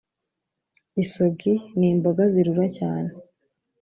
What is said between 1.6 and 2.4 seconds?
ni imboga